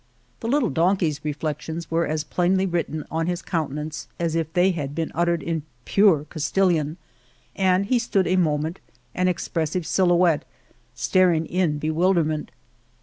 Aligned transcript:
The 0.39 0.47
little 0.47 0.71
donkey's 0.71 1.23
reflections 1.23 1.91
were 1.91 2.07
as 2.07 2.23
plainly 2.23 2.65
written 2.65 3.05
on 3.11 3.27
his 3.27 3.43
countenance 3.43 4.07
as 4.19 4.33
if 4.33 4.51
they 4.51 4.71
had 4.71 4.95
been 4.95 5.11
uttered 5.13 5.43
in 5.43 5.61
pure 5.85 6.25
Castilian 6.27 6.97
as 7.55 7.85
he 7.85 7.99
stood 7.99 8.25
a 8.25 8.35
mo 8.35 8.57
ment, 8.57 8.79
an 9.13 9.27
expressive 9.27 9.85
silhouette, 9.85 10.43
staring 10.95 11.45
in 11.45 11.77
be 11.77 11.91
wilderment. 11.91 12.49